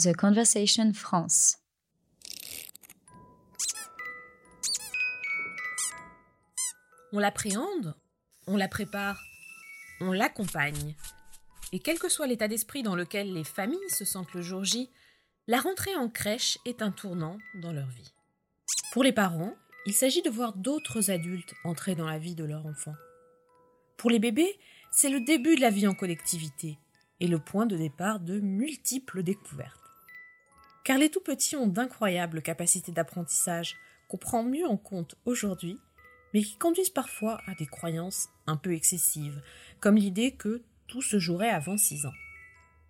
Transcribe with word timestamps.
The 0.00 0.14
Conversation 0.14 0.92
France. 0.94 1.56
On 7.12 7.18
l'appréhende, 7.18 7.96
on 8.46 8.56
la 8.56 8.68
prépare, 8.68 9.20
on 10.00 10.12
l'accompagne. 10.12 10.94
Et 11.72 11.80
quel 11.80 11.98
que 11.98 12.08
soit 12.08 12.28
l'état 12.28 12.46
d'esprit 12.46 12.84
dans 12.84 12.94
lequel 12.94 13.32
les 13.32 13.42
familles 13.42 13.90
se 13.90 14.04
sentent 14.04 14.34
le 14.34 14.42
jour 14.42 14.62
J, 14.62 14.88
la 15.48 15.58
rentrée 15.58 15.96
en 15.96 16.08
crèche 16.08 16.58
est 16.64 16.80
un 16.80 16.92
tournant 16.92 17.38
dans 17.56 17.72
leur 17.72 17.88
vie. 17.88 18.14
Pour 18.92 19.02
les 19.02 19.12
parents, 19.12 19.56
il 19.84 19.94
s'agit 19.94 20.22
de 20.22 20.30
voir 20.30 20.52
d'autres 20.52 21.10
adultes 21.10 21.54
entrer 21.64 21.96
dans 21.96 22.06
la 22.06 22.20
vie 22.20 22.36
de 22.36 22.44
leur 22.44 22.66
enfant. 22.66 22.94
Pour 23.96 24.10
les 24.10 24.20
bébés, 24.20 24.60
c'est 24.92 25.10
le 25.10 25.22
début 25.22 25.56
de 25.56 25.60
la 25.60 25.70
vie 25.70 25.88
en 25.88 25.94
collectivité 25.94 26.78
et 27.18 27.26
le 27.26 27.40
point 27.40 27.66
de 27.66 27.76
départ 27.76 28.20
de 28.20 28.38
multiples 28.38 29.24
découvertes. 29.24 29.87
Car 30.88 30.96
les 30.96 31.10
tout 31.10 31.20
petits 31.20 31.54
ont 31.54 31.66
d'incroyables 31.66 32.40
capacités 32.40 32.92
d'apprentissage 32.92 33.76
qu'on 34.08 34.16
prend 34.16 34.42
mieux 34.42 34.64
en 34.64 34.78
compte 34.78 35.16
aujourd'hui, 35.26 35.78
mais 36.32 36.42
qui 36.42 36.56
conduisent 36.56 36.88
parfois 36.88 37.42
à 37.46 37.54
des 37.54 37.66
croyances 37.66 38.30
un 38.46 38.56
peu 38.56 38.72
excessives, 38.72 39.42
comme 39.80 39.96
l'idée 39.96 40.30
que 40.30 40.62
tout 40.86 41.02
se 41.02 41.18
jouerait 41.18 41.50
avant 41.50 41.76
6 41.76 42.06
ans. 42.06 42.14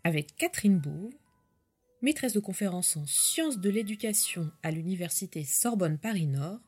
Avec 0.04 0.36
Catherine 0.36 0.78
Bouve, 0.78 1.12
maîtresse 2.00 2.34
de 2.34 2.38
conférences 2.38 2.96
en 2.96 3.04
sciences 3.04 3.58
de 3.58 3.68
l'éducation 3.68 4.52
à 4.62 4.70
l'université 4.70 5.42
Sorbonne 5.42 5.98
Paris-Nord, 5.98 6.60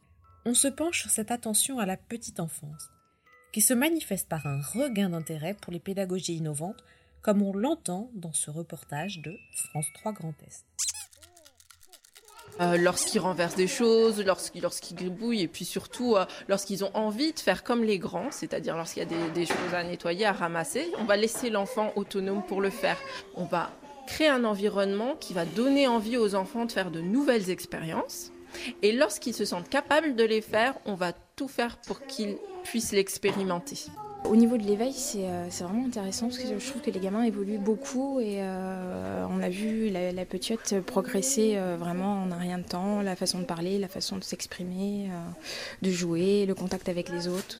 on 0.46 0.54
se 0.54 0.66
penche 0.66 1.02
sur 1.02 1.10
cette 1.10 1.30
attention 1.30 1.78
à 1.78 1.86
la 1.86 1.96
petite 1.96 2.40
enfance, 2.40 2.90
qui 3.52 3.60
se 3.60 3.72
manifeste 3.72 4.28
par 4.28 4.48
un 4.48 4.60
regain 4.60 5.10
d'intérêt 5.10 5.54
pour 5.54 5.72
les 5.72 5.78
pédagogies 5.78 6.38
innovantes, 6.38 6.82
comme 7.22 7.40
on 7.40 7.52
l'entend 7.52 8.10
dans 8.14 8.32
ce 8.32 8.50
reportage 8.50 9.20
de 9.20 9.38
France 9.52 9.86
3 9.94 10.12
Grand 10.12 10.34
Est. 10.42 10.66
Euh, 12.60 12.76
lorsqu'ils 12.76 13.20
renversent 13.20 13.56
des 13.56 13.66
choses, 13.66 14.22
lorsqu'ils 14.22 14.60
lorsqu'ils 14.60 14.94
gribouillent, 14.94 15.42
et 15.42 15.48
puis 15.48 15.64
surtout 15.64 16.16
euh, 16.16 16.26
lorsqu'ils 16.48 16.84
ont 16.84 16.90
envie 16.94 17.32
de 17.32 17.40
faire 17.40 17.64
comme 17.64 17.84
les 17.84 17.98
grands, 17.98 18.30
c'est-à-dire 18.30 18.76
lorsqu'il 18.76 19.02
y 19.02 19.06
a 19.06 19.28
des, 19.30 19.46
choses 19.46 19.74
à 19.74 19.82
nettoyer, 19.82 20.26
à 20.26 20.32
ramasser, 20.32 20.92
on 20.98 21.04
va 21.04 21.16
laisser 21.16 21.48
l'enfant 21.48 21.92
autonome 21.96 22.42
pour 22.42 22.60
le 22.60 22.68
faire. 22.68 22.98
On 23.34 23.44
va 23.44 23.70
créer 24.06 24.28
un 24.28 24.44
environnement 24.44 25.14
qui 25.18 25.32
va 25.32 25.46
donner 25.46 25.86
envie 25.86 26.18
aux 26.18 26.34
enfants 26.34 26.66
de 26.66 26.72
faire 26.72 26.90
de 26.90 27.00
nouvelles 27.00 27.48
expériences. 27.48 28.30
Et 28.82 28.92
lorsqu'ils 28.92 29.34
se 29.34 29.44
sentent 29.44 29.68
capables 29.68 30.14
de 30.14 30.24
les 30.24 30.42
faire, 30.42 30.74
on 30.84 30.94
va 30.94 31.12
tout 31.36 31.48
faire 31.48 31.78
pour 31.86 32.04
qu'ils 32.06 32.36
puissent 32.64 32.92
l'expérimenter. 32.92 33.86
Au 34.24 34.36
niveau 34.36 34.56
de 34.58 34.62
l'éveil, 34.62 34.92
c'est 34.92 35.28
euh, 35.28 35.48
vraiment 35.60 35.86
intéressant 35.86 36.28
parce 36.28 36.38
que 36.38 36.46
je 36.46 36.70
trouve 36.70 36.82
que 36.82 36.90
les 36.90 37.00
gamins 37.00 37.22
évoluent 37.22 37.58
beaucoup 37.58 38.20
et 38.20 38.36
euh, 38.40 39.26
on 39.28 39.42
a 39.42 39.48
vu 39.48 39.88
la, 39.88 40.12
la 40.12 40.24
petite 40.24 40.80
progresser 40.82 41.56
euh, 41.56 41.76
vraiment 41.76 42.22
en 42.22 42.30
un 42.30 42.36
rien 42.36 42.58
de 42.58 42.64
temps, 42.64 43.02
la 43.02 43.16
façon 43.16 43.40
de 43.40 43.44
parler, 43.44 43.78
la 43.78 43.88
façon 43.88 44.18
de 44.18 44.22
s'exprimer, 44.22 45.08
de 45.82 45.90
jouer, 45.90 46.46
le 46.46 46.54
contact 46.54 46.88
avec 46.88 47.08
les 47.08 47.28
autres. 47.28 47.58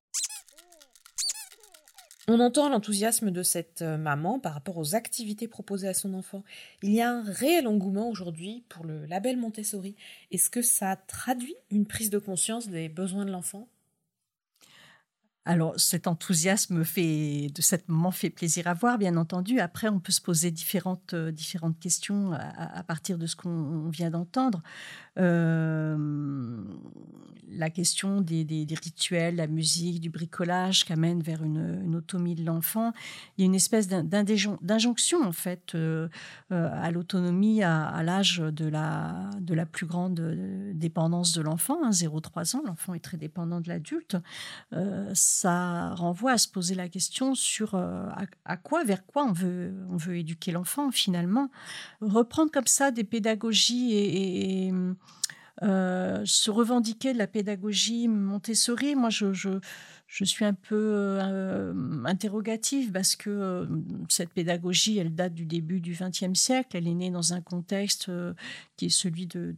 On 2.28 2.38
entend 2.38 2.69
l'enthousiasme 2.69 3.33
de 3.33 3.42
cette 3.42 3.83
maman 3.83 4.38
par 4.38 4.55
rapport 4.55 4.78
aux 4.78 4.94
activités 4.94 5.48
proposées 5.48 5.88
à 5.88 5.94
son 5.94 6.14
enfant. 6.14 6.44
Il 6.83 6.92
y 6.92 7.00
a 7.00 7.11
un 7.11 7.22
réel 7.22 7.66
engouement 7.66 8.08
aujourd'hui 8.08 8.64
pour 8.69 8.84
le 8.84 9.06
label 9.06 9.36
Montessori. 9.36 9.97
Est-ce 10.31 10.50
que 10.50 10.62
ça 10.62 10.94
traduit 10.94 11.56
une 11.70 11.86
prise 11.86 12.11
de 12.11 12.19
conscience 12.19 12.69
des 12.69 12.88
besoins 12.88 13.25
de 13.25 13.33
l'enfant? 13.33 13.66
Alors, 15.46 15.72
cet 15.80 16.06
enthousiasme 16.06 16.84
fait, 16.84 17.48
de 17.55 17.62
cet 17.62 17.88
moment 17.88 18.10
fait 18.10 18.28
plaisir 18.28 18.69
à 18.69 18.74
voir, 18.74 18.98
bien 18.98 19.16
entendu. 19.16 19.58
Après, 19.58 19.88
on 19.88 19.98
peut 19.98 20.12
se 20.12 20.20
poser 20.20 20.50
différentes, 20.50 21.14
euh, 21.14 21.32
différentes 21.32 21.78
questions 21.78 22.32
à, 22.32 22.82
partir 22.82 23.16
de 23.16 23.27
ce 23.27 23.36
qu'on 23.36 23.88
vient 23.88 24.10
d'entendre. 24.10 24.62
La 25.16 25.97
question 27.69 28.20
des, 28.20 28.66
rituels, 28.82 29.37
la 29.37 29.47
musique, 29.47 30.00
du 30.00 30.10
bricolage 30.10 30.84
qui 30.84 30.92
amène 30.92 31.22
vers 31.22 31.42
une, 31.42 31.82
une 31.84 31.97
autonomie 31.97 32.34
de 32.34 32.44
l'enfant. 32.44 32.92
Il 33.36 33.41
y 33.41 33.44
a 33.44 33.47
une 33.47 33.54
espèce 33.54 33.88
d'injonction, 33.88 35.22
en 35.22 35.32
fait, 35.32 35.75
euh, 35.75 36.09
euh, 36.53 36.69
à 36.72 36.91
l'autonomie 36.91 37.62
à, 37.62 38.03
l'âge 38.03 38.38
de 38.38 38.66
la, 38.66 39.31
de 39.41 39.54
la 39.54 39.66
plus 39.66 39.86
grande 39.86 40.20
dépendance 40.75 41.32
de 41.32 41.42
l'enfant, 41.42 41.78
hein, 41.82 41.91
0-3 41.91 42.56
ans. 42.56 42.62
L'enfant 42.65 42.94
est 42.94 43.00
très 43.00 43.16
dépendant 43.16 43.60
de 43.60 43.69
l'adulte 43.69 44.16
ça 45.30 45.94
renvoie 45.94 46.32
à 46.32 46.38
se 46.38 46.48
poser 46.48 46.74
la 46.74 46.88
question 46.88 47.34
sur 47.34 47.74
euh, 47.74 48.06
à, 48.44 48.56
quoi, 48.56 48.84
vers 48.84 49.06
quoi 49.06 49.24
on 49.24 49.32
veut, 49.32 49.72
on 49.88 49.96
veut 49.96 50.18
éduquer 50.18 50.52
l'enfant 50.52 50.91
finalement. 50.91 51.50
Reprendre 52.00 52.50
comme 52.50 52.66
ça 52.66 52.91
des 52.91 53.04
pédagogies 53.04 53.92
et, 53.92 54.66
et 54.66 54.72
euh, 55.62 56.22
se 56.24 56.50
revendiquer 56.50 57.12
de 57.12 57.18
la 57.18 57.26
pédagogie 57.26 58.08
Montessori, 58.08 58.94
moi 58.94 59.10
je, 59.10 59.32
je, 59.32 59.50
je 60.10 60.25
suis 60.25 60.44
un 60.44 60.54
peu 60.54 60.76
euh, 60.76 61.72
interrogative 62.04 62.91
parce 62.91 63.15
que 63.15 63.31
euh, 63.31 63.66
cette 64.09 64.31
pédagogie, 64.31 64.98
elle 64.98 65.15
date 65.15 65.34
du 65.34 65.47
début 65.47 65.81
du 65.81 65.93
XXe 65.93 66.34
siècle. 66.34 66.76
Elle 66.76 66.88
est 66.88 66.94
née 66.94 67.10
dans 67.10 67.32
un 67.32 67.41
contexte 67.41 68.09
euh, 68.09 68.34
qui 68.76 68.87
est 68.87 68.88
celui 68.88 69.28
de, 69.28 69.54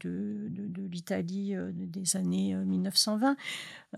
l'Italie 0.90 1.54
des 1.72 2.16
années 2.16 2.54
1920. 2.54 3.34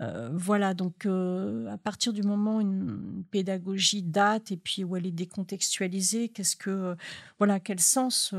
Euh, 0.01 0.29
voilà, 0.33 0.73
donc 0.73 1.05
à 1.05 1.77
partir 1.77 2.13
du 2.13 2.23
moment 2.23 2.57
où 2.57 2.61
une 2.61 3.23
pédagogie 3.31 4.03
date 4.03 4.51
et 4.51 4.57
puis 4.57 4.85
où 4.85 4.95
elle 4.95 5.07
est 5.07 5.11
décontextualisée, 5.11 6.29
qu'est-ce 6.29 6.55
que 6.55 6.95
voilà, 7.37 7.59
quel 7.59 7.81
sens, 7.81 8.33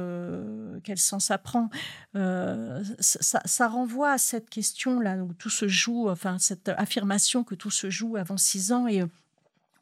quel 0.84 0.98
sens 0.98 1.26
ça 1.26 1.38
prend 1.38 1.68
ça, 2.14 3.40
ça 3.44 3.68
renvoie 3.68 4.12
à 4.12 4.18
cette 4.18 4.48
question 4.48 5.00
là 5.00 5.16
où 5.16 5.34
tout 5.34 5.50
se 5.50 5.68
joue, 5.68 6.08
enfin 6.08 6.38
cette 6.38 6.68
affirmation 6.68 7.42
que 7.42 7.54
tout 7.54 7.70
se 7.70 7.90
joue 7.90 8.05
avant 8.14 8.36
six 8.36 8.70
ans 8.70 8.86
et 8.86 9.02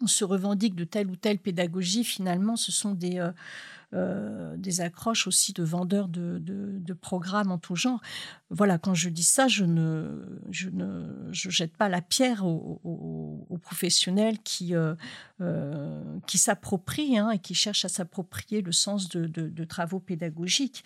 on 0.01 0.07
se 0.07 0.25
revendique 0.25 0.75
de 0.75 0.85
telle 0.85 1.11
ou 1.11 1.17
telle 1.17 1.39
pédagogie, 1.39 2.05
finalement, 2.05 2.57
ce 2.57 2.73
sont 2.73 2.93
des, 2.93 3.21
euh, 3.95 4.57
des 4.57 4.81
accroches 4.81 5.29
aussi 5.29 5.53
de 5.53 5.63
vendeurs 5.63 6.09
de, 6.09 6.41
programmes 7.01 7.53
en 7.53 7.59
tout 7.59 7.77
genre. 7.77 8.01
Voilà, 8.51 8.79
quand 8.79 8.95
je 8.95 9.09
dis 9.09 9.25
ça, 9.25 9.47
je 9.47 9.65
ne, 9.65 10.41
je 10.51 10.71
ne 10.71 11.29
je 11.33 11.51
jette 11.51 11.77
pas 11.77 11.89
la 11.89 12.01
pierre 12.01 12.47
aux, 12.47 13.59
professionnels 13.63 14.39
qui, 14.43 14.75
euh, 14.75 14.95
euh, 15.41 16.03
qui 16.27 16.39
s'approprient 16.39 17.19
hein, 17.19 17.31
et 17.31 17.39
qui 17.39 17.55
cherchent 17.55 17.85
à 17.85 17.89
s'approprier 17.89 18.63
le 18.63 18.73
sens 18.73 19.09
de, 19.09 19.65
travaux 19.65 20.01
pédagogiques. 20.01 20.85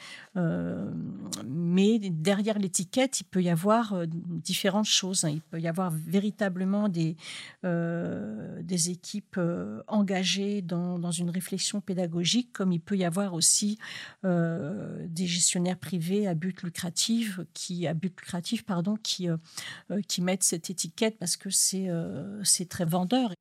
Mais 1.46 1.98
derrière 1.98 2.58
l'étiquette, 2.58 3.20
il 3.20 3.24
peut 3.24 3.42
y 3.42 3.50
avoir 3.50 4.06
différentes 4.06 4.86
choses. 4.86 5.24
Hein. 5.24 5.30
Il 5.30 5.40
peut 5.40 5.60
y 5.60 5.68
avoir 5.68 5.90
véritablement 5.90 6.88
des, 6.88 7.16
des 7.62 8.90
équipes 8.90 9.40
engagées 9.86 10.62
dans, 10.62 10.98
dans 10.98 11.10
une 11.10 11.30
réflexion 11.30 11.80
pédagogique, 11.80 12.52
comme 12.52 12.72
il 12.72 12.80
peut 12.80 12.97
y 12.98 13.04
avoir 13.04 13.34
aussi 13.34 13.78
euh, 14.24 15.06
des 15.08 15.26
gestionnaires 15.26 15.78
privés 15.78 16.26
à 16.26 16.34
but 16.34 16.62
lucratif 16.62 17.40
qui 17.54 17.86
à 17.86 17.94
but 17.94 18.18
lucratif 18.20 18.64
pardon 18.64 18.96
qui 18.96 19.28
euh, 19.28 19.36
qui 20.06 20.20
mettent 20.20 20.42
cette 20.42 20.70
étiquette 20.70 21.18
parce 21.18 21.36
que 21.36 21.50
c'est 21.50 21.88
euh, 21.88 22.42
c'est 22.44 22.68
très 22.68 22.84
vendeur. 22.84 23.32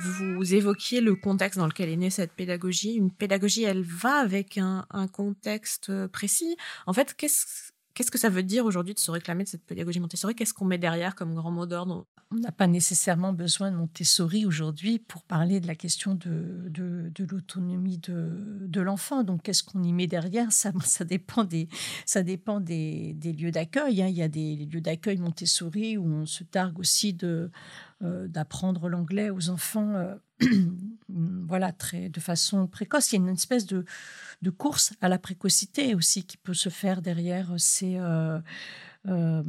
Vous 0.00 0.54
évoquiez 0.54 1.00
le 1.00 1.16
contexte 1.16 1.58
dans 1.58 1.66
lequel 1.66 1.88
est 1.88 1.96
née 1.96 2.10
cette 2.10 2.32
pédagogie. 2.32 2.94
Une 2.94 3.10
pédagogie, 3.10 3.64
elle 3.64 3.82
va 3.82 4.20
avec 4.20 4.56
un, 4.56 4.86
un 4.90 5.08
contexte 5.08 6.06
précis. 6.06 6.56
En 6.86 6.92
fait, 6.92 7.14
qu'est-ce 7.14 7.72
Qu'est-ce 7.98 8.12
que 8.12 8.18
ça 8.18 8.28
veut 8.28 8.44
dire 8.44 8.64
aujourd'hui 8.64 8.94
de 8.94 9.00
se 9.00 9.10
réclamer 9.10 9.42
de 9.42 9.48
cette 9.48 9.64
pédagogie 9.64 9.98
Montessori? 9.98 10.36
Qu'est-ce 10.36 10.54
qu'on 10.54 10.64
met 10.64 10.78
derrière 10.78 11.16
comme 11.16 11.34
grand 11.34 11.50
mot 11.50 11.66
d'ordre? 11.66 12.06
On 12.30 12.36
n'a 12.36 12.52
pas 12.52 12.68
nécessairement 12.68 13.32
besoin 13.32 13.72
de 13.72 13.76
Montessori 13.76 14.46
aujourd'hui 14.46 15.00
pour 15.00 15.24
parler 15.24 15.58
de 15.58 15.66
la 15.66 15.74
question 15.74 16.14
de, 16.14 16.70
l'autonomie 17.28 17.98
de, 17.98 18.80
l'enfant. 18.80 19.24
Donc, 19.24 19.42
qu'est-ce 19.42 19.64
qu'on 19.64 19.82
y 19.82 19.92
met 19.92 20.06
derrière? 20.06 20.52
Ça, 20.52 20.70
ça 20.84 21.04
dépend 21.04 21.42
des, 21.42 21.66
lieux 22.06 23.50
d'accueil. 23.50 24.00
Hein. 24.00 24.06
Il 24.06 24.16
y 24.16 24.22
a 24.22 24.28
des 24.28 24.54
lieux 24.66 24.80
d'accueil 24.80 25.16
Montessori 25.16 25.96
où 25.96 26.06
on 26.06 26.24
se 26.24 26.44
targue 26.44 26.78
aussi 26.78 27.14
de, 27.14 27.50
d'apprendre 28.00 28.88
l'anglais 28.88 29.30
aux 29.30 29.50
enfants. 29.50 29.94
Euh, 29.94 30.14
voilà, 31.08 31.72
très, 31.72 32.08
de 32.08 32.20
façon 32.20 32.66
précoce. 32.66 33.12
Il 33.12 33.16
y 33.16 33.18
a 33.18 33.22
une 33.22 33.34
espèce 33.34 33.66
de, 33.66 33.84
course 34.56 34.92
à 35.00 35.08
la 35.08 35.18
précocité 35.18 35.94
aussi 35.94 36.24
qui 36.24 36.36
peut 36.36 36.54
se 36.54 36.68
faire 36.68 37.02
derrière 37.02 37.54
ces, 37.58 37.96
euh, 37.96 38.38
euh, 39.08 39.42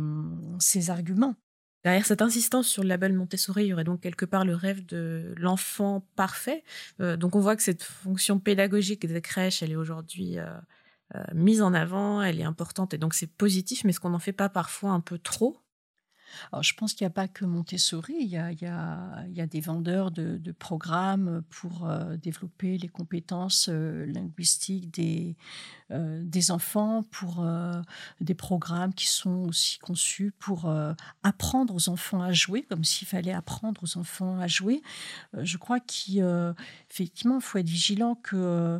ces 0.60 0.90
arguments. 0.90 1.36
Derrière 1.86 2.06
cette 2.06 2.22
insistance 2.22 2.68
sur 2.68 2.84
le 2.84 2.90
label 2.90 3.14
Montessori, 3.14 3.66
il 3.66 3.68
y 3.68 3.74
aurait 3.74 3.86
donc 3.86 4.02
quelque 4.02 4.26
part 4.26 4.44
le 4.44 4.54
rêve 4.54 4.86
de 4.86 5.34
l'enfant 5.38 6.06
parfait. 6.18 6.64
Euh, 7.00 7.16
donc 7.16 7.36
on 7.36 7.40
voit 7.40 7.56
que 7.56 7.64
cette 7.64 7.84
fonction 7.84 8.38
pédagogique 8.38 9.06
des 9.06 9.22
crèches, 9.22 9.64
elle 9.64 9.72
est 9.72 9.78
aujourd'hui 9.78 10.38
euh, 10.38 10.50
euh, 11.16 11.24
mise 11.34 11.62
en 11.62 11.74
avant, 11.74 12.22
elle 12.22 12.40
est 12.42 12.44
importante 12.44 12.94
et 12.94 12.98
donc 12.98 13.14
c'est 13.14 13.32
positif, 13.32 13.86
mais 13.86 13.92
est-ce 13.92 14.02
qu'on 14.02 14.10
n'en 14.10 14.20
fait 14.20 14.34
pas 14.34 14.50
parfois 14.50 14.92
un 14.92 15.00
peu 15.00 15.18
trop? 15.18 15.62
Alors, 16.52 16.64
je 16.64 16.74
pense 16.74 16.94
qu'il 16.94 17.06
n'y 17.06 17.10
a 17.10 17.14
pas 17.14 17.28
que 17.28 17.46
Montessori, 17.46 18.16
il 18.20 18.28
y 18.28 18.38
a, 18.38 18.52
il 18.52 18.62
y 18.62 19.42
a, 19.42 19.48
des 19.48 19.62
vendeurs 19.62 20.12
de, 20.12 20.40
programmes 20.58 21.44
pour 21.50 21.88
euh, 21.88 22.18
développer 22.18 22.78
les 22.78 22.88
compétences 22.88 23.70
euh, 23.70 24.06
linguistiques 24.08 24.92
des, 24.92 25.38
euh, 25.92 26.22
des 26.24 26.52
enfants, 26.52 27.04
pour 27.12 27.46
des 28.22 28.34
programmes 28.34 28.94
qui 28.94 29.08
sont 29.08 29.46
aussi 29.48 29.80
conçus 29.80 30.34
pour 30.40 30.72
apprendre 31.24 31.76
aux 31.76 31.90
enfants 31.90 32.22
à 32.22 32.32
jouer, 32.32 32.64
comme 32.64 32.84
s'il 32.84 33.08
fallait 33.08 33.34
apprendre 33.34 33.82
aux 33.84 33.98
enfants 33.98 34.40
à 34.40 34.48
jouer. 34.48 34.82
Je 35.38 35.58
crois 35.58 35.80
qu'effectivement, 35.80 37.36
il 37.38 37.42
faut 37.42 37.58
être 37.58 37.70
vigilant 37.70 38.16
que 38.16 38.80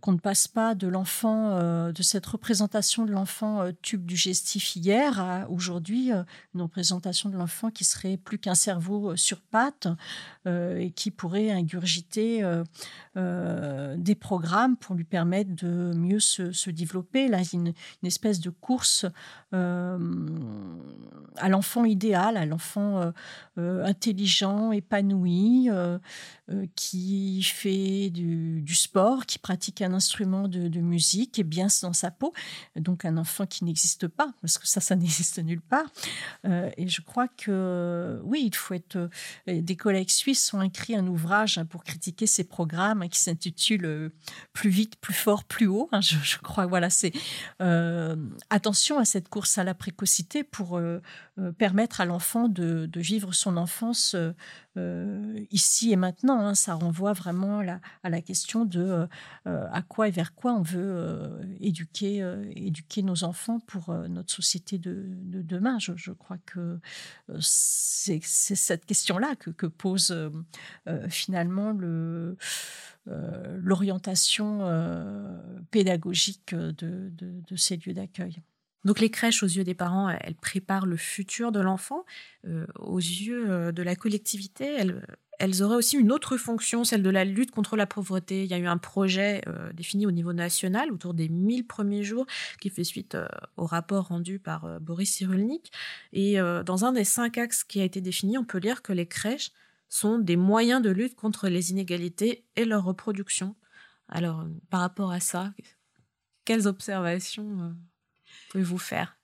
qu'on 0.00 0.12
ne 0.12 0.18
passe 0.18 0.48
pas 0.48 0.74
de 0.74 0.86
l'enfant, 0.88 1.58
de 1.90 2.02
cette 2.02 2.26
représentation 2.26 3.04
de 3.04 3.12
l'enfant 3.12 3.66
tube 3.82 4.04
du 4.04 4.16
gestif 4.16 4.76
hier 4.76 5.20
à 5.20 5.48
aujourd'hui 5.50 6.10
une 6.54 6.62
représentation 6.62 6.83
de 6.84 7.36
l'enfant 7.36 7.70
qui 7.70 7.84
serait 7.84 8.16
plus 8.16 8.38
qu'un 8.38 8.54
cerveau 8.54 9.16
sur 9.16 9.40
pattes 9.40 9.88
euh, 10.46 10.78
et 10.78 10.90
qui 10.90 11.10
pourrait 11.10 11.50
ingurgiter 11.50 12.42
euh, 12.42 12.64
euh, 13.16 13.94
des 13.96 14.14
programmes 14.14 14.76
pour 14.76 14.94
lui 14.94 15.04
permettre 15.04 15.50
de 15.54 15.92
mieux 15.94 16.20
se, 16.20 16.70
développer. 16.70 17.28
Là, 17.28 17.38
une, 17.52 17.68
une 18.02 18.06
espèce 18.06 18.40
de 18.40 18.50
course 18.50 19.06
à 19.52 21.48
l'enfant 21.48 21.84
idéal, 21.84 22.36
à 22.36 22.44
l'enfant 22.44 23.12
intelligent, 23.56 24.72
épanoui, 24.72 25.70
qui 26.76 27.42
fait 27.42 28.10
du, 28.10 28.74
sport, 28.74 29.26
qui 29.26 29.38
pratique 29.38 29.80
un 29.82 29.94
instrument 29.94 30.48
de, 30.48 30.80
musique, 30.80 31.38
est 31.38 31.44
bien 31.44 31.68
dans 31.82 31.92
sa 31.92 32.10
peau. 32.10 32.32
Donc 32.76 33.04
un 33.04 33.16
enfant 33.16 33.46
qui 33.46 33.64
n'existe 33.64 34.08
pas, 34.08 34.32
parce 34.40 34.58
que 34.58 34.66
ça, 34.66 34.80
ça 34.80 34.96
n'existe 34.96 35.38
nulle 35.38 35.62
part. 35.62 35.86
et 36.44 36.88
je 36.88 37.00
crois 37.00 37.28
que 37.28 38.20
oui, 38.24 38.42
il 38.46 38.54
faut 38.54 38.74
être... 38.74 39.08
Des 39.46 39.76
collègues 39.76 40.10
suisses 40.10 40.52
ont 40.52 40.62
écrit 40.62 40.94
un 40.94 41.06
ouvrage 41.06 41.60
pour 41.70 41.84
critiquer 41.84 42.26
ces 42.26 42.44
programmes 42.44 43.08
qui 43.08 43.18
s'intitule 43.18 44.12
Plus 44.52 44.70
vite, 44.70 44.96
plus 44.96 45.14
fort, 45.14 45.44
plus 45.44 45.66
haut. 45.66 45.88
Je, 46.00 46.16
je 46.22 46.38
crois, 46.38 46.66
voilà, 46.66 46.90
c'est 46.90 47.12
euh, 47.62 48.16
attention 48.50 48.98
à 48.98 49.04
cette 49.04 49.28
course 49.28 49.58
à 49.58 49.64
la 49.64 49.74
précocité 49.74 50.44
pour 50.44 50.78
euh, 50.78 51.00
permettre 51.58 52.00
à 52.00 52.04
l'enfant 52.04 52.48
de, 52.48 52.88
vivre 52.94 53.32
son 53.32 53.56
enfance 53.56 54.16
euh, 54.76 55.46
ici 55.50 55.92
et 55.92 55.96
maintenant. 55.96 56.33
Hein. 56.40 56.54
Ça 56.54 56.74
renvoie 56.74 57.12
vraiment 57.12 57.62
la, 57.62 57.80
à 58.02 58.10
la 58.10 58.20
question 58.20 58.64
de 58.64 59.06
euh, 59.46 59.66
à 59.70 59.82
quoi 59.82 60.08
et 60.08 60.10
vers 60.10 60.34
quoi 60.34 60.54
on 60.54 60.62
veut 60.62 60.80
euh, 60.80 61.42
éduquer, 61.60 62.24
éduquer 62.54 63.02
nos 63.02 63.24
enfants 63.24 63.60
pour 63.60 63.92
notre 64.08 64.32
société 64.32 64.78
de, 64.78 65.06
de 65.08 65.42
demain. 65.42 65.78
Je, 65.78 66.12
crois 66.12 66.38
que 66.46 66.78
c'est 67.40 68.20
cette 68.22 68.86
question-là 68.86 69.34
que, 69.36 69.66
pose 69.66 70.14
finalement 71.08 71.72
le 71.72 72.36
l'orientation 73.06 74.60
euh, 74.62 75.38
pédagogique 75.70 76.54
de, 76.54 77.56
ces 77.56 77.76
lieux 77.76 77.94
d'accueil. 77.94 78.42
Donc 78.84 79.00
les 79.00 79.10
crèches, 79.10 79.42
aux 79.42 79.48
yeux 79.48 79.64
des 79.64 79.74
parents, 79.74 80.10
elles 80.10 80.34
préparent 80.34 80.86
le 80.86 80.96
futur 80.96 81.52
de 81.52 81.60
l'enfant. 81.60 82.04
Euh, 82.46 82.66
aux 82.78 82.98
yeux 82.98 83.50
euh, 83.50 83.72
de 83.72 83.82
la 83.82 83.96
collectivité, 83.96 84.66
elles, 84.66 85.06
elles, 85.38 85.62
auraient 85.62 85.76
aussi 85.76 85.96
une 85.96 86.12
autre 86.12 86.36
fonction, 86.36 86.84
celle 86.84 87.02
de 87.02 87.10
la 87.10 87.24
lutte 87.24 87.50
contre 87.50 87.76
la 87.76 87.86
pauvreté. 87.86 88.44
Il 88.44 88.50
y 88.50 88.54
a 88.54 88.58
eu 88.58 88.66
un 88.66 88.78
projet 88.78 89.42
euh, 89.46 89.72
défini 89.72 90.06
au 90.06 90.10
niveau 90.10 90.32
national 90.32 90.92
autour 90.92 91.14
des 91.14 91.28
1000 91.28 91.66
premiers 91.66 92.02
jours 92.02 92.26
qui 92.60 92.70
fait 92.70 92.84
suite 92.84 93.14
euh, 93.14 93.26
au 93.56 93.66
rapport 93.66 94.08
rendu 94.08 94.38
par 94.38 94.64
euh, 94.64 94.78
Boris 94.78 95.12
Cyrulnik. 95.12 95.72
Et 96.12 96.36
dans 96.64 96.84
un 96.84 96.92
des 96.92 97.04
cinq 97.04 97.38
axes 97.38 97.64
qui 97.64 97.80
a 97.80 97.84
été 97.84 98.00
défini, 98.00 98.38
on 98.38 98.44
peut 98.44 98.58
lire 98.58 98.82
que 98.82 98.92
les 98.92 99.06
crèches 99.06 99.50
sont 99.88 100.18
des 100.18 100.36
moyens 100.36 100.82
de 100.82 100.90
lutte 100.90 101.14
contre 101.14 101.48
les 101.48 101.70
inégalités 101.70 102.44
et 102.56 102.64
leur 102.64 102.84
reproduction. 102.84 103.54
Alors, 104.08 104.44
par 104.70 104.80
rapport 104.80 105.10
à 105.12 105.20
ça, 105.20 105.52
quelles 106.44 106.66
observations 106.66 107.74
pouvez-vous 108.50 108.78
faire? 108.78 109.16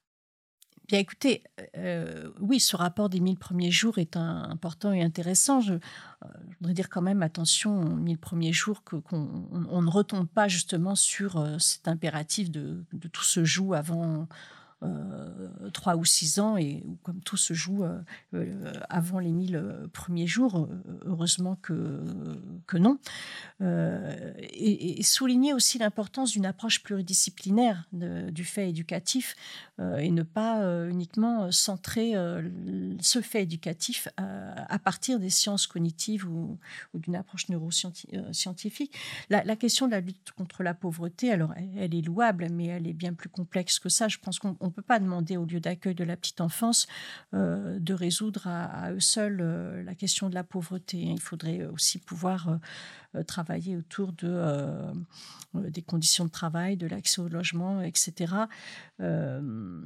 Écoutez, 0.99 1.45
euh, 1.77 2.31
oui, 2.41 2.59
ce 2.59 2.77
rapport 2.77 3.09
des 3.09 3.21
1000 3.21 3.39
premiers 3.39 3.71
jours 3.71 3.99
est 3.99 4.17
important 4.17 4.93
et 4.93 5.03
intéressant. 5.03 5.61
Je, 5.61 5.75
euh, 5.75 5.79
je, 6.49 6.57
voudrais 6.59 6.75
dire 6.75 6.89
quand 6.89 7.03
même, 7.03 7.23
attention, 7.23 7.97
1000 7.97 8.19
premiers 8.19 8.53
jours, 8.53 8.83
qu'on 8.83 9.01
qu 9.01 9.15
on, 9.15 9.67
on 9.69 9.83
ne 9.83 9.91
retombe 9.91 10.27
pas 10.27 10.49
justement 10.49 10.95
sur 10.95 11.37
euh, 11.37 11.59
cet 11.59 11.87
impératif 11.87 12.51
de, 12.51 12.85
de 12.93 13.09
tout 13.09 13.25
se 13.25 13.45
joue 13.45 13.75
avant, 13.75 14.27
euh, 14.83 15.71
trois 15.75 15.97
ou 15.97 16.07
six 16.07 16.41
ans 16.41 16.57
et 16.57 16.83
comme 17.03 17.21
tout 17.21 17.37
se 17.37 17.53
joue 17.53 17.85
euh, 17.85 18.01
euh, 18.33 18.73
avant 18.89 19.19
les 19.19 19.31
mille 19.31 19.63
premiers 19.93 20.27
jours, 20.27 20.69
heureusement 21.05 21.57
que, 21.57 22.03
que 22.67 22.79
non. 22.79 22.99
Et, 23.61 25.03
souligner 25.03 25.53
aussi 25.53 25.79
l'importance 25.79 26.31
d'une 26.33 26.47
approche 26.47 26.83
pluridisciplinaire 26.83 27.89
du 27.93 28.45
fait 28.45 28.69
éducatif 28.71 29.35
et 29.79 30.11
ne 30.11 30.23
pas 30.23 30.63
uniquement 30.89 31.51
centrer 31.51 32.15
ce 33.01 33.21
fait 33.21 33.43
éducatif 33.43 34.09
à, 34.17 34.79
partir 34.79 35.19
des 35.19 35.31
sciences 35.31 35.67
cognitives 35.67 36.27
ou, 36.29 36.59
d'une 36.95 37.17
approche 37.17 37.49
neuroscientifique. 37.49 38.97
La, 39.29 39.57
question 39.57 39.87
de 39.87 39.93
la 39.93 40.01
lutte 40.01 40.31
contre 40.37 40.63
la 40.63 40.75
pauvreté, 40.75 41.33
alors 41.33 41.53
elle, 41.57 41.71
elle 41.77 41.95
est 41.95 42.03
louable, 42.03 42.49
mais 42.51 42.67
elle 42.67 42.87
est 42.87 42.95
bien 42.95 43.15
plus 43.15 43.29
complexe 43.29 43.79
que 43.79 43.89
ça. 43.89 44.09
Je 44.09 44.19
pense 44.19 44.39
qu'on 44.39 44.57
on 44.61 44.70
ne 44.71 44.75
peut 44.75 44.83
pas 44.83 44.99
demander 44.99 45.37
au 45.37 45.45
lieu 45.45 45.61
d'accueil 45.61 45.95
de 45.95 46.05
la 46.05 46.17
petite 46.17 46.41
enfance 46.41 46.87
euh, 47.35 47.79
de 47.79 47.95
résoudre 47.95 48.47
à, 48.47 48.93
eux 48.93 49.01
seuls 49.01 49.41
euh, 49.41 49.83
la 49.83 49.95
question 49.95 50.29
de 50.29 50.35
la 50.35 50.45
pauvreté. 50.45 50.99
Il 50.99 51.21
faudrait 51.21 51.67
aussi 51.67 51.99
pouvoir 51.99 52.59
euh, 53.17 53.25
travailler 53.25 53.77
autour 53.77 54.13
de, 54.13 54.29
euh, 54.29 55.71
des 55.71 55.83
conditions 55.83 56.25
de 56.25 56.31
travail, 56.31 56.77
de 56.77 56.87
l'accès 56.87 57.21
au 57.21 57.29
logement, 57.29 57.83
etc. 57.83 58.35
Euh, 59.01 59.81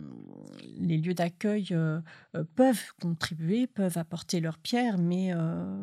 les 0.76 0.98
lieux 0.98 1.14
d'accueil 1.14 1.68
euh, 1.72 2.02
peuvent 2.54 2.92
contribuer, 3.00 3.66
peuvent 3.66 3.96
apporter 3.96 4.40
leur 4.40 4.58
pierre, 4.58 4.98
mais, 4.98 5.32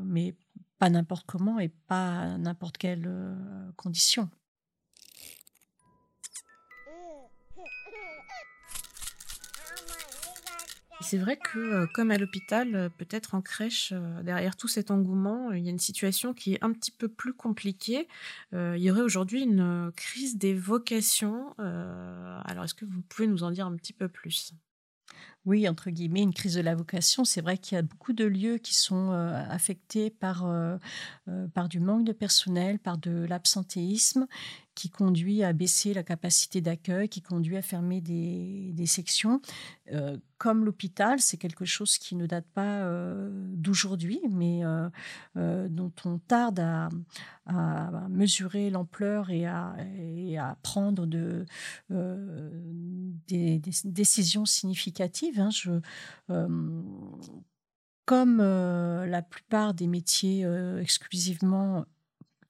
mais 0.05 0.35
pas 0.77 0.89
n'importe 0.89 1.25
comment 1.25 1.59
et 1.59 1.69
pas 1.69 2.37
n'importe 2.37 2.77
quelle 2.77 3.09
condition. 3.75 4.29
C'est 11.01 11.17
vrai 11.17 11.35
que, 11.37 11.57
euh, 11.57 11.87
comme 11.87 12.11
à 12.11 12.17
l'hôpital, 12.17 12.75
euh, 12.75 12.89
peut-être 12.89 13.33
en 13.33 13.41
crèche, 13.41 13.91
euh, 13.91 14.21
derrière 14.21 14.55
tout 14.55 14.67
cet 14.67 14.91
engouement, 14.91 15.51
il 15.51 15.63
y 15.63 15.67
a 15.67 15.71
une 15.71 15.79
situation 15.79 16.33
qui 16.33 16.53
est 16.53 16.63
un 16.63 16.71
petit 16.71 16.91
peu 16.91 17.07
plus 17.07 17.33
compliquée. 17.33 18.07
il 18.53 18.77
y 18.77 18.91
aurait 18.91 19.01
aujourd'hui 19.01 19.41
une 19.41 19.91
crise 19.95 20.37
des 20.37 20.53
vocations. 20.53 21.53
alors, 21.57 22.65
est-ce 22.65 22.73
que 22.73 22.85
vous 22.85 23.01
pouvez 23.01 23.27
nous 23.27 23.43
en 23.43 23.51
dire 23.51 23.65
un 23.65 23.75
petit 23.75 23.93
peu 23.93 24.07
plus? 24.07 24.53
Oui, 25.45 25.67
entre 25.67 25.89
guillemets, 25.89 26.21
une 26.21 26.33
crise 26.33 26.53
de 26.53 26.61
la 26.61 26.75
vocation. 26.75 27.25
C'est 27.25 27.41
vrai 27.41 27.57
qu'il 27.57 27.75
y 27.75 27.79
a 27.79 27.81
beaucoup 27.81 28.13
de 28.13 28.25
lieux 28.25 28.57
qui 28.59 28.75
sont 28.75 29.11
euh, 29.11 29.43
affectés 29.49 30.11
par, 30.11 30.45
euh, 30.45 30.77
euh, 31.29 31.47
par 31.47 31.67
du 31.67 31.79
manque 31.79 32.05
de 32.05 32.11
personnel, 32.11 32.77
par 32.77 32.99
de 32.99 33.25
l'absentéisme, 33.25 34.27
qui 34.75 34.89
conduit 34.91 35.43
à 35.43 35.51
baisser 35.51 35.95
la 35.95 36.03
capacité 36.03 36.61
d'accueil, 36.61 37.09
qui 37.09 37.21
conduit 37.23 37.57
à 37.57 37.61
fermer 37.61 38.01
des, 38.01 38.85
sections. 38.85 39.41
Comme 40.37 40.63
l'hôpital, 40.65 41.19
c'est 41.19 41.37
quelque 41.37 41.65
chose 41.65 41.97
qui 41.97 42.15
ne 42.15 42.25
date 42.25 42.47
pas 42.53 42.87
d'aujourd'hui, 43.51 44.21
mais 44.29 44.61
dont 45.35 45.91
on 46.05 46.19
tarde 46.19 46.61
à, 46.61 46.89
mesurer 48.09 48.69
l'ampleur 48.69 49.29
et 49.29 49.45
à, 49.45 50.57
prendre 50.63 51.05
de, 51.05 51.45
des, 51.89 53.59
des 53.59 53.71
décisions 53.83 54.45
significatives. 54.45 55.30
Hein. 55.37 55.49
Je, 55.51 55.71
comme 58.05 58.37
la 58.37 59.21
plupart 59.21 59.73
des 59.73 59.87
métiers 59.87 60.45
exclusivement 60.79 61.85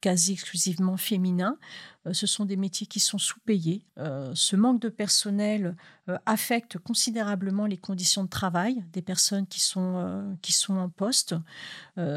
quasi 0.00 0.32
exclusivement 0.32 0.96
féminins. 0.96 1.58
Euh, 2.06 2.12
ce 2.12 2.26
sont 2.26 2.44
des 2.44 2.56
métiers 2.56 2.86
qui 2.86 3.00
sont 3.00 3.18
sous-payés. 3.18 3.84
Euh, 3.98 4.32
ce 4.34 4.56
manque 4.56 4.80
de 4.80 4.88
personnel 4.88 5.76
euh, 6.08 6.18
affecte 6.26 6.78
considérablement 6.78 7.66
les 7.66 7.76
conditions 7.76 8.24
de 8.24 8.28
travail 8.28 8.84
des 8.92 9.02
personnes 9.02 9.46
qui 9.46 9.60
sont, 9.60 10.36
qui 10.42 10.52
sont 10.52 10.76
en 10.76 10.88
poste. 10.88 11.34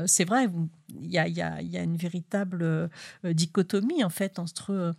C'est 0.07 0.25
vrai, 0.25 0.47
il 0.89 1.11
y 1.11 1.17
a, 1.17 1.27
y, 1.27 1.41
a, 1.41 1.61
y 1.61 1.77
a, 1.77 1.83
une 1.83 1.97
véritable 1.97 2.89
dichotomie 3.23 4.03
en 4.03 4.09
fait 4.09 4.39
entre 4.39 4.95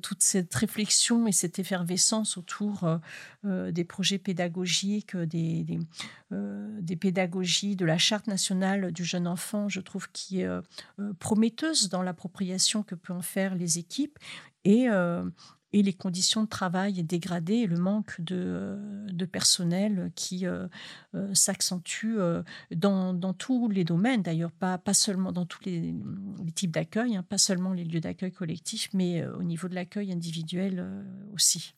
toute 0.00 0.22
cette 0.22 0.54
réflexion 0.54 1.26
et 1.26 1.32
cette 1.32 1.58
effervescence 1.58 2.38
autour 2.38 3.00
des 3.44 3.84
projets 3.84 4.18
pédagogiques, 4.18 5.16
des, 5.16 5.64
des, 5.64 5.78
des, 6.30 6.96
pédagogies 6.96 7.76
de 7.76 7.84
la 7.84 7.98
charte 7.98 8.28
nationale 8.28 8.92
du 8.92 9.04
jeune 9.04 9.26
enfant, 9.26 9.68
je 9.68 9.80
trouve 9.80 10.08
qui 10.12 10.40
est 10.40 10.48
prometteuse 11.18 11.88
dans 11.88 12.02
l'appropriation 12.02 12.82
que 12.82 12.94
peut 12.94 13.12
en 13.12 13.22
faire 13.22 13.54
les 13.54 13.78
équipes 13.78 14.18
et 14.64 14.88
et 15.72 15.82
les 15.82 15.92
conditions 15.92 16.42
de 16.42 16.48
travail 16.48 17.02
dégradées 17.02 17.66
le 17.66 17.76
manque 17.76 18.20
de, 18.20 18.78
de 19.08 19.24
personnel 19.24 20.12
qui 20.14 20.44
s'accentue 21.32 22.16
dans, 22.70 23.34
tous 23.34 23.68
les 23.68 23.84
domaines, 23.84 24.22
d'ailleurs, 24.22 24.52
pas, 24.52 24.80
seulement 24.92 25.32
dans 25.32 25.46
tous 25.46 25.64
les, 25.64 25.94
types 26.54 26.72
d'accueil, 26.72 27.16
hein, 27.16 27.24
pas 27.28 27.38
seulement 27.38 27.72
les 27.72 27.84
lieux 27.84 28.00
d'accueil 28.00 28.32
collectifs, 28.32 28.88
mais 28.92 29.24
au 29.26 29.42
niveau 29.42 29.68
de 29.68 29.74
l'accueil 29.74 30.12
individuel 30.12 30.86
aussi. 31.34 31.74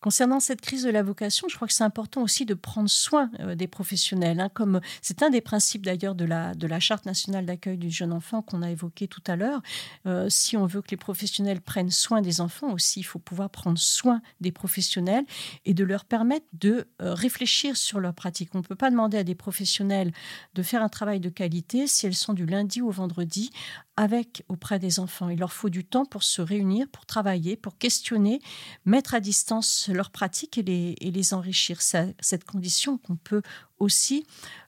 Concernant 0.00 0.40
cette 0.40 0.60
crise 0.60 0.82
de 0.82 0.90
la 0.90 1.02
vocation, 1.02 1.48
je 1.48 1.56
crois 1.56 1.68
que 1.68 1.74
c'est 1.74 1.84
important 1.84 2.22
aussi 2.22 2.44
de 2.44 2.54
prendre 2.54 2.90
soin 2.90 3.30
euh, 3.40 3.54
des 3.54 3.66
professionnels. 3.66 4.40
Hein, 4.40 4.48
comme 4.52 4.80
c'est 5.02 5.22
un 5.22 5.30
des 5.30 5.40
principes 5.40 5.84
d'ailleurs 5.84 6.14
de 6.14 6.24
la, 6.24 6.80
charte 6.80 7.06
nationale 7.06 7.46
d'accueil 7.46 7.78
du 7.78 7.90
jeune 7.90 8.12
enfant 8.12 8.42
qu'on 8.42 8.62
a 8.62 8.70
évoqué 8.70 9.08
tout 9.08 9.22
à 9.26 9.36
l'heure. 9.36 9.62
Euh, 10.06 10.28
si 10.28 10.56
on 10.56 10.66
veut 10.66 10.82
que 10.82 10.90
les 10.90 10.96
professionnels 10.96 11.60
prennent 11.60 11.90
soin 11.90 12.20
des 12.20 12.40
enfants 12.40 12.72
aussi, 12.72 13.00
il 13.00 13.04
faut 13.04 13.18
pouvoir 13.18 13.33
prendre 13.48 13.78
soin 13.78 14.20
des 14.40 14.52
professionnels 14.52 15.24
et 15.64 15.74
de 15.74 15.84
leur 15.84 16.04
permettre 16.04 16.46
de 16.52 16.86
euh, 17.02 17.14
réfléchir 17.14 17.76
sur 17.76 18.00
leur 18.00 18.14
pratique. 18.14 18.54
On 18.54 18.58
ne 18.58 18.62
peut 18.62 18.74
pas 18.74 18.90
demander 18.90 19.18
à 19.18 19.24
des 19.24 19.34
professionnels 19.34 20.12
de 20.54 20.62
faire 20.62 20.82
un 20.82 20.88
travail 20.88 21.20
de 21.20 21.28
qualité 21.28 21.86
si 21.86 22.06
elles 22.06 22.14
sont 22.14 22.32
du 22.32 22.46
lundi 22.46 22.80
au 22.80 22.90
vendredi 22.90 23.50
avec 23.96 24.44
auprès 24.48 24.78
des 24.78 24.98
enfants. 24.98 25.28
Il 25.28 25.38
leur 25.38 25.52
faut 25.52 25.68
du 25.68 25.84
temps 25.84 26.04
pour 26.04 26.22
se 26.22 26.42
réunir, 26.42 26.86
pour 26.90 27.06
travailler, 27.06 27.56
pour 27.56 27.78
questionner, 27.78 28.40
mettre 28.84 29.14
à 29.14 29.20
distance 29.20 29.88
leurs 29.88 30.10
pratiques 30.10 30.58
et 30.58 30.62
les, 30.62 30.96
et 31.00 31.10
les 31.10 31.34
enrichir. 31.34 31.80
cette 31.80 32.44
condition 32.44 32.98
qu'on 32.98 33.16
peut 33.16 33.42
aussi 33.78 34.26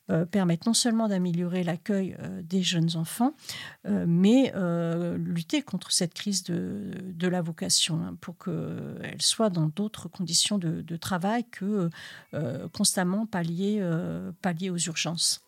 euh, 0.09 0.25
permettre 0.25 0.69
non 0.69 0.75
seulement 0.75 1.09
d'améliorer 1.09 1.65
l'accueil 1.65 2.17
euh, 2.21 2.41
des 2.41 2.63
jeunes 2.63 2.97
enfants, 2.97 3.35
euh, 3.87 4.05
mais 4.07 4.53
lutter 5.17 5.63
contre 5.63 5.91
cette 5.91 6.15
crise 6.15 6.45
de, 6.45 6.93
de 7.03 7.29
la 7.29 7.43
vocation 7.43 8.01
hein, 8.01 8.17
pour 8.21 8.37
qu'elle 8.39 9.21
soit 9.21 9.51
dans 9.51 9.67
d'autres 9.67 10.09
conditions 10.09 10.59
de, 10.59 10.81
de, 10.83 10.97
travail 10.97 11.45
que 11.51 11.91
constamment 12.73 13.27
pallier, 13.27 13.83
pallier 14.43 14.71
aux 14.71 14.79
urgences. 14.79 15.43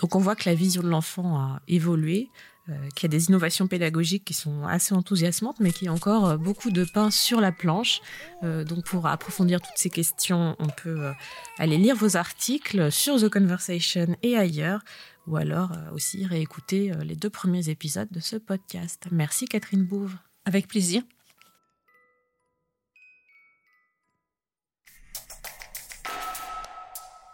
Donc 0.00 0.14
on 0.14 0.18
voit 0.18 0.36
que 0.36 0.48
la 0.48 0.54
vision 0.54 0.82
de 0.82 0.88
l'enfant 0.88 1.36
a 1.36 1.60
évolué, 1.68 2.30
euh, 2.70 2.88
qu'il 2.94 3.04
y 3.04 3.14
a 3.14 3.18
des 3.18 3.26
innovations 3.26 3.66
pédagogiques 3.66 4.24
qui 4.24 4.32
sont 4.32 4.64
assez 4.64 4.94
enthousiasmantes, 4.94 5.60
mais 5.60 5.70
qu'il 5.70 5.84
y 5.84 5.88
a 5.88 5.92
encore 5.92 6.26
euh, 6.26 6.36
beaucoup 6.38 6.70
de 6.70 6.84
pain 6.84 7.10
sur 7.10 7.42
la 7.42 7.52
planche. 7.52 8.00
Euh, 8.42 8.64
donc 8.64 8.86
pour 8.86 9.06
approfondir 9.06 9.60
toutes 9.60 9.76
ces 9.76 9.90
questions, 9.90 10.56
on 10.58 10.68
peut 10.68 11.12
aller 11.58 11.76
lire 11.76 11.94
vos 11.94 12.16
articles 12.16 12.90
sur 12.90 13.20
The 13.20 13.28
Conversation 13.28 14.16
et 14.22 14.38
ailleurs, 14.38 14.80
ou 15.26 15.36
alors 15.36 15.72
aussi 15.92 16.24
réécouter 16.24 16.92
les 17.02 17.16
deux 17.16 17.30
premiers 17.30 17.68
épisodes 17.68 18.08
de 18.10 18.20
ce 18.20 18.36
podcast. 18.36 19.06
Merci 19.10 19.44
Catherine 19.46 19.84
Bouve. 19.84 20.16
Avec 20.46 20.66
plaisir. 20.66 21.02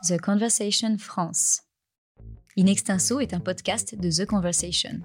The 0.08 0.20
Conversation 0.20 0.96
France. 0.98 1.69
In 2.58 2.66
Extenso 2.66 3.20
est 3.20 3.32
un 3.32 3.38
podcast 3.38 3.94
de 3.94 4.10
The 4.10 4.26
Conversation. 4.26 5.00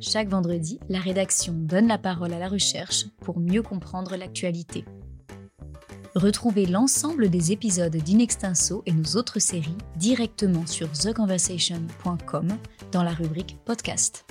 Chaque 0.00 0.28
vendredi, 0.28 0.78
la 0.90 1.00
rédaction 1.00 1.54
donne 1.54 1.88
la 1.88 1.96
parole 1.96 2.34
à 2.34 2.38
la 2.38 2.48
recherche 2.48 3.06
pour 3.22 3.40
mieux 3.40 3.62
comprendre 3.62 4.14
l'actualité. 4.14 4.84
Retrouvez 6.14 6.66
l'ensemble 6.66 7.30
des 7.30 7.50
épisodes 7.50 7.96
d'Inextenso 7.96 8.82
et 8.84 8.92
nos 8.92 9.16
autres 9.16 9.38
séries 9.38 9.78
directement 9.96 10.66
sur 10.66 10.92
theconversation.com 10.92 12.48
dans 12.92 13.02
la 13.02 13.12
rubrique 13.14 13.56
podcast. 13.64 14.26